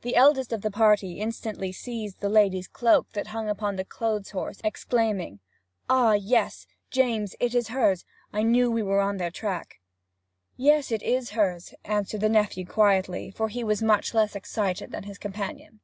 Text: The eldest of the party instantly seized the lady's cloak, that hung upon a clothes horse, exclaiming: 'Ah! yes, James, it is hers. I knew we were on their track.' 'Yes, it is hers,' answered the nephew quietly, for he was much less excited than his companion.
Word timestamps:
The 0.00 0.16
eldest 0.16 0.50
of 0.50 0.62
the 0.62 0.70
party 0.70 1.20
instantly 1.20 1.70
seized 1.70 2.20
the 2.20 2.30
lady's 2.30 2.66
cloak, 2.66 3.12
that 3.12 3.26
hung 3.26 3.50
upon 3.50 3.78
a 3.78 3.84
clothes 3.84 4.30
horse, 4.30 4.62
exclaiming: 4.64 5.40
'Ah! 5.90 6.14
yes, 6.14 6.66
James, 6.90 7.36
it 7.38 7.54
is 7.54 7.68
hers. 7.68 8.06
I 8.32 8.42
knew 8.42 8.70
we 8.70 8.82
were 8.82 9.02
on 9.02 9.18
their 9.18 9.30
track.' 9.30 9.78
'Yes, 10.56 10.90
it 10.90 11.02
is 11.02 11.32
hers,' 11.32 11.74
answered 11.84 12.22
the 12.22 12.30
nephew 12.30 12.64
quietly, 12.64 13.30
for 13.30 13.48
he 13.48 13.62
was 13.62 13.82
much 13.82 14.14
less 14.14 14.34
excited 14.34 14.90
than 14.90 15.02
his 15.02 15.18
companion. 15.18 15.80